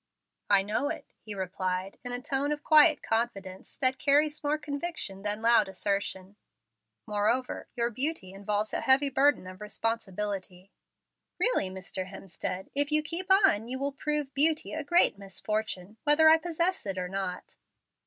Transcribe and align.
"I 0.49 0.63
know 0.63 0.89
it," 0.89 1.13
he 1.19 1.35
replied, 1.35 1.99
in 2.03 2.11
a 2.11 2.19
tone 2.23 2.51
of 2.51 2.63
quiet 2.63 3.03
confidence 3.03 3.77
that 3.77 3.99
carries 3.99 4.43
more 4.43 4.57
conviction 4.57 5.21
than 5.21 5.43
loud 5.43 5.67
assertion. 5.69 6.37
"Moreover, 7.05 7.67
your 7.75 7.91
beauty 7.91 8.33
involves 8.33 8.73
a 8.73 8.81
heavy 8.81 9.09
burden 9.11 9.45
of 9.45 9.61
responsibility." 9.61 10.71
"Really, 11.39 11.69
Mr. 11.69 12.07
Hemstead, 12.07 12.71
if 12.73 12.91
you 12.91 13.03
keep 13.03 13.27
on 13.29 13.67
you 13.67 13.77
will 13.77 13.91
prove 13.91 14.33
beauty 14.33 14.73
a 14.73 14.83
great 14.83 15.19
misfortune, 15.19 15.97
whether 16.03 16.27
I 16.27 16.37
possess 16.37 16.83
it 16.87 16.97
or 16.97 17.07
not." 17.07 17.55